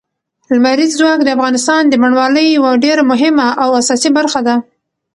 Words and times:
لمریز 0.53 0.91
ځواک 0.99 1.19
د 1.23 1.29
افغانستان 1.37 1.81
د 1.87 1.93
بڼوالۍ 2.01 2.47
یوه 2.57 2.71
ډېره 2.83 3.03
مهمه 3.11 3.47
او 3.63 3.69
اساسي 3.81 4.09
برخه 4.17 4.39
ده. 4.47 4.55